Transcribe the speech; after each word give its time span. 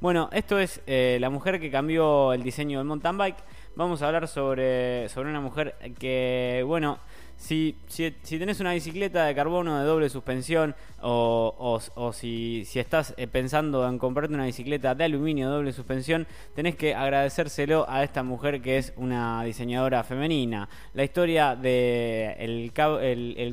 Bueno, 0.00 0.30
esto 0.32 0.58
es 0.58 0.80
eh, 0.86 1.18
la 1.20 1.28
mujer 1.28 1.60
que 1.60 1.70
cambió 1.70 2.32
el 2.32 2.42
diseño 2.42 2.78
del 2.78 2.86
mountain 2.86 3.18
bike. 3.18 3.36
Vamos 3.76 4.00
a 4.00 4.06
hablar 4.06 4.28
sobre, 4.28 5.10
sobre 5.10 5.28
una 5.28 5.42
mujer 5.42 5.74
que, 5.98 6.64
bueno, 6.66 6.98
si, 7.40 7.74
si, 7.88 8.38
tenés 8.38 8.60
una 8.60 8.74
bicicleta 8.74 9.24
de 9.24 9.34
carbono 9.34 9.80
de 9.80 9.86
doble 9.86 10.10
suspensión 10.10 10.74
o, 11.00 11.80
si, 12.12 12.66
estás 12.74 13.14
eh, 13.16 13.26
pensando 13.26 13.88
en 13.88 13.98
comprarte 13.98 14.34
una 14.34 14.44
bicicleta 14.44 14.94
de 14.94 15.04
aluminio 15.04 15.48
de 15.48 15.54
doble 15.54 15.72
suspensión, 15.72 16.26
tenés 16.54 16.76
que 16.76 16.94
agradecérselo 16.94 17.88
a 17.88 18.04
esta 18.04 18.22
mujer 18.22 18.60
que 18.60 18.76
es 18.76 18.92
una 18.96 19.42
diseñadora 19.42 20.04
femenina. 20.04 20.68
La 20.92 21.02
historia 21.02 21.56
de 21.56 22.70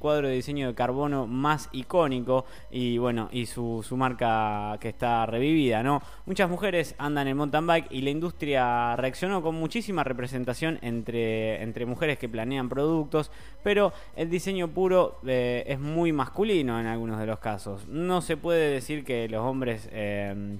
cuadro 0.00 0.28
de 0.28 0.34
diseño 0.34 0.68
de 0.68 0.74
carbono 0.74 1.26
más 1.26 1.68
icónico 1.72 2.46
y 2.70 2.96
bueno, 2.96 3.28
y 3.32 3.44
su, 3.44 3.84
su 3.86 3.98
marca 3.98 4.78
que 4.80 4.88
está 4.88 5.26
revivida, 5.26 5.82
¿no? 5.82 6.02
Muchas 6.24 6.48
mujeres 6.48 6.94
andan 6.96 7.28
en 7.28 7.36
mountain 7.36 7.66
bike 7.66 7.86
y 7.90 8.00
la 8.00 8.10
industria 8.10 8.96
reaccionó 8.96 9.42
con 9.42 9.54
muchísima 9.54 10.04
representación 10.04 10.78
entre, 10.80 11.62
entre 11.62 11.84
mujeres 11.84 12.18
que 12.18 12.30
planean 12.30 12.70
productos, 12.70 13.30
pero 13.62 13.73
el 14.16 14.30
diseño 14.30 14.68
puro 14.68 15.18
eh, 15.26 15.64
es 15.66 15.78
muy 15.78 16.12
masculino 16.12 16.80
en 16.80 16.86
algunos 16.86 17.18
de 17.18 17.26
los 17.26 17.38
casos. 17.38 17.86
No 17.88 18.20
se 18.22 18.36
puede 18.36 18.70
decir 18.70 19.04
que 19.04 19.28
los 19.28 19.42
hombres... 19.42 19.88
Eh, 19.92 20.56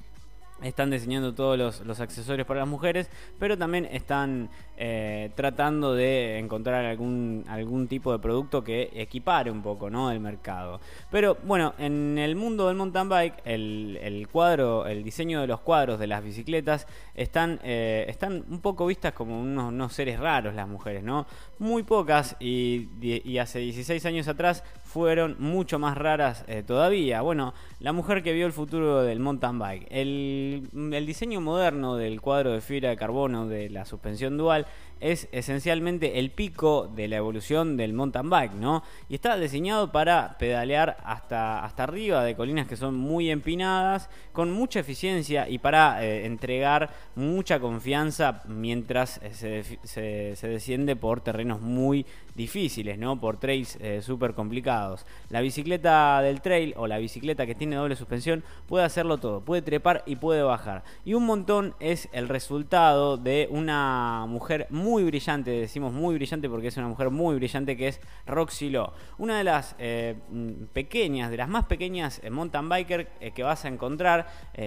están 0.62 0.90
diseñando 0.90 1.34
todos 1.34 1.58
los, 1.84 2.00
accesorios 2.00 2.46
para 2.46 2.60
las 2.60 2.68
mujeres, 2.68 3.10
pero 3.38 3.58
también 3.58 3.86
están 3.90 4.48
eh, 4.76 5.30
tratando 5.34 5.94
de 5.94 6.38
encontrar 6.38 6.84
algún, 6.84 7.44
algún 7.48 7.86
tipo 7.86 8.10
de 8.12 8.18
producto 8.18 8.64
que 8.64 8.90
equipare 8.94 9.50
un 9.50 9.62
poco 9.62 9.88
¿no? 9.88 10.10
el 10.10 10.20
mercado. 10.20 10.80
Pero 11.10 11.36
bueno, 11.44 11.74
en 11.78 12.18
el 12.18 12.34
mundo 12.36 12.68
del 12.68 12.76
mountain 12.76 13.08
bike, 13.08 13.34
el, 13.44 14.28
cuadro, 14.32 14.86
el 14.86 15.04
diseño 15.04 15.40
de 15.40 15.46
los 15.46 15.60
cuadros 15.60 15.98
de 15.98 16.06
las 16.06 16.24
bicicletas 16.24 16.86
están, 17.14 17.60
eh, 17.62 18.04
están 18.08 18.44
un 18.48 18.60
poco 18.60 18.86
vistas 18.86 19.12
como 19.12 19.40
unos, 19.40 19.92
seres 19.92 20.18
raros 20.18 20.54
las 20.54 20.66
mujeres, 20.66 21.04
¿no? 21.04 21.26
Muy 21.58 21.84
pocas 21.84 22.36
y, 22.40 22.88
y 23.00 23.38
hace 23.38 23.60
16 23.60 24.04
años 24.06 24.26
atrás 24.26 24.64
fueron 24.94 25.34
mucho 25.40 25.80
más 25.80 25.98
raras 25.98 26.44
eh, 26.46 26.62
todavía. 26.64 27.20
Bueno, 27.20 27.52
la 27.80 27.92
mujer 27.92 28.22
que 28.22 28.32
vio 28.32 28.46
el 28.46 28.52
futuro 28.52 29.02
del 29.02 29.18
mountain 29.18 29.58
bike. 29.58 29.88
El, 29.90 30.68
el 30.92 31.04
diseño 31.04 31.40
moderno 31.40 31.96
del 31.96 32.20
cuadro 32.20 32.52
de 32.52 32.60
fibra 32.60 32.90
de 32.90 32.96
carbono 32.96 33.48
de 33.48 33.70
la 33.70 33.86
suspensión 33.86 34.36
dual 34.36 34.63
es 35.00 35.28
esencialmente 35.32 36.18
el 36.18 36.30
pico 36.30 36.90
de 36.94 37.08
la 37.08 37.16
evolución 37.16 37.76
del 37.76 37.92
mountain 37.92 38.30
bike, 38.30 38.54
¿no? 38.54 38.82
Y 39.08 39.16
está 39.16 39.36
diseñado 39.36 39.92
para 39.92 40.38
pedalear 40.38 40.96
hasta, 41.04 41.62
hasta 41.62 41.82
arriba 41.82 42.24
de 42.24 42.34
colinas 42.34 42.66
que 42.66 42.76
son 42.76 42.94
muy 42.94 43.30
empinadas, 43.30 44.08
con 44.32 44.50
mucha 44.50 44.80
eficiencia 44.80 45.46
y 45.48 45.58
para 45.58 46.02
eh, 46.02 46.24
entregar 46.24 46.90
mucha 47.16 47.60
confianza 47.60 48.42
mientras 48.46 49.20
eh, 49.22 49.62
se, 49.84 50.36
se, 50.36 50.48
desciende 50.48 50.96
por 50.96 51.20
terrenos 51.20 51.60
muy 51.60 52.06
difíciles, 52.34 52.98
¿no? 52.98 53.20
Por 53.20 53.38
trails 53.38 53.76
eh, 53.80 54.00
súper 54.02 54.34
complicados. 54.34 55.06
La 55.28 55.40
bicicleta 55.40 56.20
del 56.20 56.40
trail 56.40 56.74
o 56.76 56.86
la 56.86 56.98
bicicleta 56.98 57.46
que 57.46 57.54
tiene 57.54 57.76
doble 57.76 57.96
suspensión 57.96 58.42
puede 58.66 58.84
hacerlo 58.84 59.18
todo, 59.18 59.40
puede 59.40 59.62
trepar 59.62 60.02
y 60.06 60.16
puede 60.16 60.42
bajar. 60.42 60.84
Y 61.04 61.14
un 61.14 61.26
montón 61.26 61.74
es 61.80 62.08
el 62.12 62.28
resultado 62.28 63.16
de 63.16 63.48
una 63.50 64.26
mujer 64.28 64.66
muy 64.70 65.04
brillante, 65.04 65.50
decimos 65.50 65.92
muy 65.92 66.14
brillante 66.16 66.48
porque 66.48 66.68
es 66.68 66.76
una 66.76 66.88
mujer 66.88 67.10
muy 67.10 67.36
brillante 67.36 67.76
que 67.76 67.88
es 67.88 68.00
Roxy 68.26 68.70
Law. 68.70 68.92
Una 69.18 69.38
de 69.38 69.44
las 69.44 69.76
eh, 69.78 70.16
mm, 70.30 70.64
pequeñas, 70.72 71.30
de 71.30 71.36
las 71.36 71.48
más 71.48 71.66
pequeñas 71.66 72.20
eh, 72.24 72.30
mountain 72.30 72.68
biker 72.68 73.08
que 73.34 73.42
vas 73.42 73.64
a 73.64 73.68
encontrar, 73.68 74.26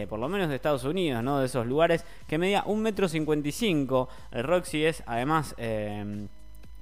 por 0.09 0.19
lo 0.19 0.29
menos 0.29 0.49
de 0.49 0.55
Estados 0.55 0.83
Unidos, 0.83 1.23
¿no? 1.23 1.39
De 1.39 1.45
esos 1.45 1.65
lugares, 1.65 2.05
que 2.27 2.37
cincuenta 3.07 3.47
y 3.47 3.51
cinco. 3.51 4.09
Roxy 4.31 4.85
es 4.85 5.03
además 5.05 5.55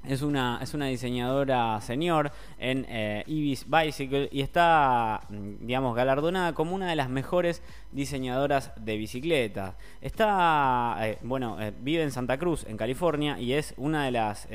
es 0.07 0.21
una, 0.21 0.59
es 0.61 0.73
una 0.73 0.87
diseñadora 0.87 1.79
senior 1.81 2.31
en 2.57 2.85
eh, 2.89 3.23
Ibis 3.27 3.65
Bicycle 3.69 4.29
y 4.31 4.41
está, 4.41 5.21
mm, 5.29 5.65
digamos, 5.65 5.95
galardonada 5.95 6.53
como 6.53 6.75
una 6.75 6.89
de 6.89 6.95
las 6.95 7.09
mejores 7.09 7.61
diseñadoras 7.91 8.71
de 8.77 8.97
bicicletas. 8.97 9.75
Está, 10.01 10.97
eh, 11.01 11.17
bueno, 11.23 11.61
eh, 11.61 11.73
vive 11.79 12.03
en 12.03 12.11
Santa 12.11 12.37
Cruz, 12.37 12.65
en 12.67 12.77
California, 12.77 13.39
y 13.39 13.53
es 13.53 13.73
una 13.77 14.05
de 14.05 14.11
las, 14.11 14.47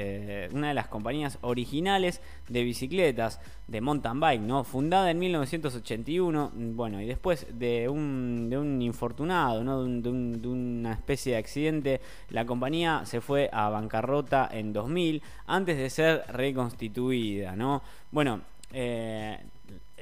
una 0.53 0.69
de 0.69 0.75
las 0.75 0.89
compañías 0.89 1.39
originales 1.41 2.21
de 2.49 2.62
bicicletas 2.62 3.41
de 3.71 3.81
mountain 3.81 4.19
bike, 4.19 4.43
¿no? 4.43 4.65
Fundada 4.65 5.10
en 5.10 5.19
1981, 5.19 6.50
mm, 6.53 6.77
bueno, 6.77 7.00
y 7.00 7.06
después 7.06 7.47
de 7.53 7.89
un, 7.89 8.49
de 8.50 8.59
un 8.59 8.83
infortunado, 8.83 9.62
¿no? 9.62 9.84
De, 9.84 10.10
de 10.10 10.49
una 10.49 10.93
especie 10.93 11.33
de 11.33 11.39
accidente, 11.39 12.00
la 12.31 12.44
compañía 12.44 13.03
se 13.05 13.21
fue 13.21 13.49
a 13.53 13.69
bancarrota 13.69 14.49
en 14.50 14.72
2000 14.72 15.22
antes 15.55 15.77
de 15.77 15.91
ser 15.91 16.25
reconstituida, 16.28 17.56
¿no? 17.56 17.83
Bueno, 18.11 18.41
eh, 18.72 19.38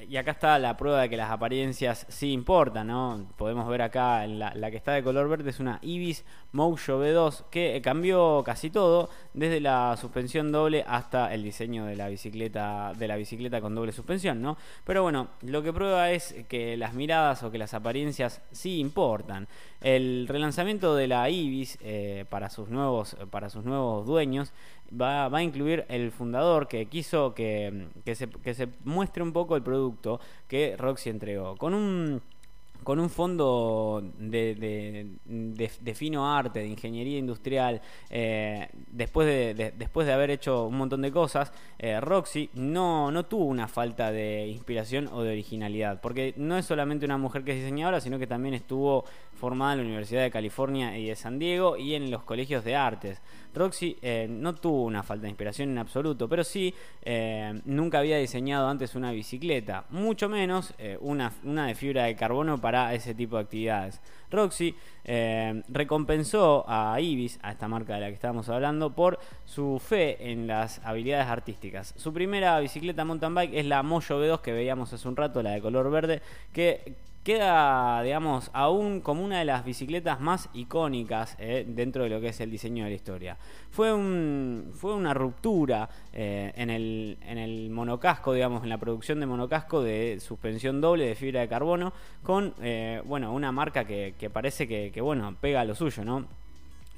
y 0.07 0.17
acá 0.17 0.33
está 0.33 0.59
la 0.59 0.77
prueba 0.77 1.03
de 1.03 1.09
que 1.09 1.17
las 1.17 1.31
apariencias 1.31 2.07
sí 2.09 2.33
importan, 2.33 2.87
¿no? 2.87 3.27
Podemos 3.37 3.69
ver 3.69 3.83
acá 3.83 4.27
la, 4.27 4.71
que 4.71 4.77
está 4.77 4.93
de 4.93 5.03
color 5.03 5.29
verde 5.29 5.51
es 5.51 5.61
una 5.61 5.79
Ibis 5.83 6.25
Mojo 6.53 7.03
B2 7.03 7.45
que 7.51 7.81
cambió 7.83 8.43
casi 8.45 8.71
todo, 8.71 9.09
desde 9.35 9.61
la 9.61 9.97
suspensión 10.01 10.53
doble 10.53 10.85
hasta 10.87 11.33
el 11.35 11.43
diseño 11.43 11.87
de 11.87 11.97
la 11.97 12.09
bicicleta 12.09 12.93
de 12.97 13.09
la 13.09 13.17
bicicleta 13.17 13.61
con 13.61 13.75
doble 13.75 13.93
suspensión, 13.93 14.41
¿no? 14.41 14.57
Pero 14.85 15.03
bueno, 15.03 15.29
lo 15.43 15.63
que 15.63 15.73
prueba 15.73 16.11
es 16.11 16.35
que 16.49 16.77
las 16.77 16.95
miradas 16.95 17.43
o 17.43 17.51
que 17.51 17.59
las 17.59 17.75
apariencias 17.75 18.41
sí 18.53 18.79
importan. 18.79 19.49
El 19.81 20.27
relanzamiento 20.29 20.95
de 20.95 21.07
la 21.09 21.29
Ibis 21.31 21.79
eh, 21.83 22.25
para 22.29 22.51
sus 22.51 22.69
nuevos 22.69 23.17
para 23.31 23.51
sus 23.51 23.65
nuevos 23.65 24.07
dueños 24.07 24.53
va, 24.91 25.27
a 25.27 25.43
incluir 25.43 25.85
el 25.89 26.11
fundador 26.11 26.69
que 26.69 26.87
quiso 26.87 27.35
que, 27.35 27.89
que, 28.05 28.15
se, 28.15 28.29
que 28.29 28.55
se 28.55 28.69
muestre 28.85 29.23
un 29.23 29.33
poco 29.33 29.57
el 29.57 29.63
producto 29.63 30.21
que 30.47 30.77
Roxy 30.77 31.11
entregó. 31.11 31.57
Con 31.57 31.75
un 31.75 32.23
con 32.83 33.01
un 33.01 33.11
fondo 33.11 34.03
de, 34.19 35.19
fino 35.95 36.35
arte, 36.35 36.61
de 36.61 36.69
ingeniería 36.69 37.19
industrial, 37.19 37.81
eh, 38.11 38.69
después, 38.91 39.27
de, 39.27 39.73
después 39.77 40.07
de 40.07 40.13
haber 40.13 40.31
hecho 40.31 40.67
un 40.67 40.77
montón 40.79 41.03
de 41.03 41.13
cosas, 41.13 41.53
eh, 41.79 42.01
Roxy 42.01 42.51
no, 42.55 43.11
no 43.11 43.27
tuvo 43.27 43.45
una 43.45 43.69
falta 43.69 44.11
de 44.13 44.47
inspiración 44.49 45.09
o 45.13 45.23
de 45.23 45.33
originalidad, 45.33 46.01
porque 46.01 46.35
no 46.37 46.57
es 46.57 46.67
solamente 46.67 47.05
una 47.05 47.19
mujer 47.19 47.45
que 47.45 47.53
es 47.53 47.59
diseñadora, 47.59 48.01
sino 48.01 48.19
que 48.19 48.27
también 48.27 48.55
estuvo 48.55 49.05
formada 49.35 49.75
en 49.75 49.79
la 49.79 49.85
Universidad 49.85 50.23
de 50.23 50.31
California 50.31 50.99
y 50.99 51.07
de 51.07 51.17
San 51.17 51.39
Diego 51.39 51.77
y 51.77 51.95
en 51.95 52.11
los 52.11 52.25
colegios 52.25 52.65
de 52.65 52.75
artes. 52.75 53.21
Roxy 53.55 53.97
eh, 54.03 54.27
no 54.29 54.55
tuvo 54.55 54.85
una 54.85 55.03
falta 55.03 55.23
de 55.23 55.31
inspiración 55.31 55.71
en 55.71 55.79
absoluto, 55.79 56.29
pero 56.29 56.45
sí 56.45 56.75
nunca 57.65 58.01
había 58.01 58.19
diseñado 58.19 58.69
antes 58.69 58.95
una 58.95 59.11
bicicleta, 59.13 59.87
mucho 59.89 60.29
menos 60.29 60.75
una, 61.01 61.33
una 61.43 61.67
de 61.67 61.75
fibra 61.75 62.05
de 62.05 62.15
carbono 62.17 62.61
para 62.61 62.68
ese 62.93 63.15
tipo 63.15 63.37
de 63.37 63.43
actividades. 63.43 64.01
Roxy 64.31 64.75
eh, 65.05 65.63
recompensó 65.69 66.65
a 66.69 67.01
Ibis, 67.01 67.39
a 67.43 67.53
esta 67.53 67.69
marca 67.69 67.95
de 67.95 68.01
la 68.01 68.09
que 68.09 68.15
estábamos 68.15 68.49
hablando, 68.49 68.95
por 68.95 69.19
su 69.45 69.81
fe 69.85 70.31
en 70.31 70.47
las 70.47 70.81
habilidades 70.85 71.29
artísticas. 71.29 71.95
Su 71.97 72.13
primera 72.13 72.59
bicicleta 72.61 73.05
mountain 73.05 73.35
bike 73.35 73.55
es 73.55 73.67
la 73.67 73.83
Moyo 73.83 74.23
B2 74.23 74.41
que 74.41 74.53
veíamos 74.53 74.93
hace 74.93 75.09
un 75.09 75.17
rato, 75.17 75.43
la 75.43 75.53
de 75.53 75.61
color 75.61 75.91
verde, 75.91 76.21
que 76.53 76.97
queda, 77.29 78.03
digamos, 78.03 78.51
aún 78.55 79.03
como 79.03 79.23
una 79.23 79.41
de 79.41 79.45
las 79.45 79.63
bicicletas 79.63 80.19
más 80.19 80.49
icónicas 80.55 81.37
eh, 81.39 81.67
dentro 81.69 82.05
de 82.05 82.09
lo 82.09 82.23
que 82.23 82.29
es 82.29 82.41
el 82.41 82.51
diseño 82.51 82.85
de 82.85 82.89
la 82.89 82.97
historia. 82.97 83.37
Fue, 83.69 83.93
un, 83.93 84.71
fue 84.73 84.95
una 84.95 85.13
ruptura 85.13 85.91
eh, 86.11 86.55
en, 86.57 86.71
el, 86.71 87.19
en 87.21 87.37
el 87.37 87.69
monocasco, 87.69 88.33
digamos, 88.33 88.63
en 88.63 88.71
la 88.71 88.79
producción 88.79 89.21
de 89.21 89.27
monocasco 89.27 89.83
de 89.83 90.21
suspensión 90.21 90.81
doble 90.81 91.05
de 91.05 91.15
fibra 91.17 91.41
de 91.41 91.49
carbono 91.49 91.93
con, 92.23 92.55
eh, 92.63 93.03
bueno, 93.05 93.35
una 93.35 93.53
marca 93.53 93.85
que, 93.85 94.15
que 94.19 94.31
parece 94.31 94.67
que, 94.67 94.99
bueno, 95.03 95.37
pega 95.39 95.67
lo 95.67 95.75
suyo, 95.75 96.07
¿no? 96.07 96.27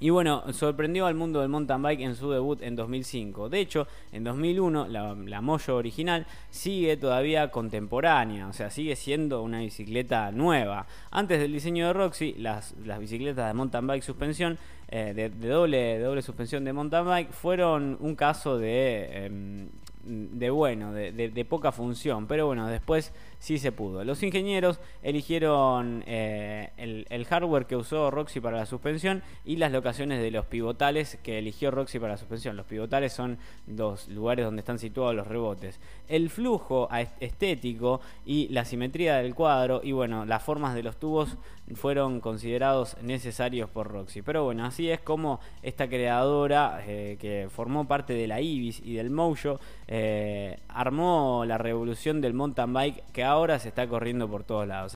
Y 0.02 0.08
bueno, 0.08 0.42
sorprendió 0.54 1.04
al 1.04 1.14
mundo 1.14 1.40
del 1.40 1.50
mountain 1.50 1.82
bike 1.82 2.00
en 2.00 2.16
su 2.16 2.30
debut 2.30 2.62
en 2.62 2.74
2005. 2.74 3.50
De 3.50 3.60
hecho, 3.60 3.86
en 4.12 4.24
2001 4.24 4.88
la, 4.88 5.14
la 5.14 5.40
Moyo 5.42 5.76
original 5.76 6.26
sigue 6.48 6.96
todavía 6.96 7.50
contemporánea, 7.50 8.48
o 8.48 8.54
sea, 8.54 8.70
sigue 8.70 8.96
siendo 8.96 9.42
una 9.42 9.60
bicicleta 9.60 10.32
nueva. 10.32 10.86
Antes 11.10 11.38
del 11.38 11.52
diseño 11.52 11.86
de 11.86 11.92
Roxy, 11.92 12.34
las, 12.38 12.74
bicicletas 12.98 13.48
de 13.48 13.52
mountain 13.52 13.86
bike 13.86 14.02
suspensión, 14.02 14.58
eh, 14.88 15.12
de, 15.14 15.28
doble, 15.28 15.98
doble 15.98 16.22
suspensión 16.22 16.64
de 16.64 16.72
mountain 16.72 17.04
bike, 17.04 17.32
fueron 17.32 17.98
un 18.00 18.16
caso 18.16 18.56
de... 18.56 19.26
Em, 19.26 19.68
de 20.04 20.50
bueno, 20.50 20.92
de, 20.92 21.46
poca 21.48 21.72
función. 21.72 22.26
Pero 22.26 22.46
bueno, 22.46 22.66
después 22.68 23.12
sí 23.38 23.58
se 23.58 23.72
pudo. 23.72 24.04
Los 24.04 24.22
ingenieros 24.22 24.80
eligieron 25.02 26.04
eh, 26.06 26.70
el, 26.76 27.06
el, 27.10 27.24
hardware 27.24 27.66
que 27.66 27.76
usó 27.76 28.10
Roxy 28.10 28.40
para 28.40 28.58
la 28.58 28.66
suspensión 28.66 29.22
y 29.44 29.56
las 29.56 29.72
locaciones 29.72 30.20
de 30.20 30.30
los 30.30 30.46
pivotales 30.46 31.18
que 31.22 31.38
eligió 31.38 31.70
Roxy 31.70 31.98
para 31.98 32.12
la 32.12 32.18
suspensión. 32.18 32.56
Los 32.56 32.66
pivotales 32.66 33.12
son 33.12 33.38
los 33.66 34.08
lugares 34.08 34.44
donde 34.44 34.60
están 34.60 34.78
situados 34.78 35.14
los 35.14 35.26
rebotes. 35.26 35.80
El 36.08 36.30
flujo 36.30 36.88
estético 37.20 38.00
y 38.24 38.48
la 38.48 38.64
simetría 38.64 39.16
del 39.16 39.34
cuadro 39.34 39.80
y 39.82 39.92
bueno, 39.92 40.24
las 40.24 40.42
formas 40.42 40.74
de 40.74 40.82
los 40.82 40.98
tubos 40.98 41.36
fueron 41.74 42.20
considerados 42.20 42.96
necesarios 43.02 43.70
por 43.70 43.88
Roxy. 43.88 44.22
Pero 44.22 44.44
bueno, 44.44 44.64
así 44.64 44.90
es 44.90 45.00
como 45.00 45.40
esta 45.62 45.88
creadora 45.88 46.82
eh, 46.86 47.16
que 47.20 47.48
formó 47.50 47.86
parte 47.86 48.14
de 48.14 48.26
la 48.26 48.40
Ibis 48.40 48.80
y 48.84 48.94
del 48.94 49.10
Mojo 49.10 49.60
eh, 49.92 50.60
armó 50.68 51.44
la 51.44 51.58
revolución 51.58 52.20
del 52.20 52.32
mountain 52.32 52.72
bike 52.72 53.02
que 53.12 53.24
ahora 53.24 53.58
se 53.58 53.68
está 53.68 53.88
corriendo 53.88 54.30
por 54.30 54.44
todos 54.44 54.66
lados. 54.66 54.88